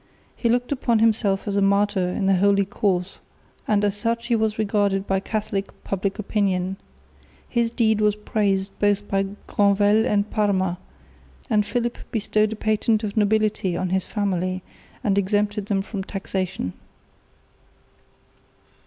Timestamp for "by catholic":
5.05-5.67